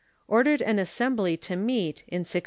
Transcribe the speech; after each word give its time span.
or 0.27 0.43
dered 0.43 0.63
an 0.65 0.79
assembly 0.79 1.37
to 1.37 1.55
meet, 1.55 1.99
in 2.07 2.21
1643. 2.21 2.39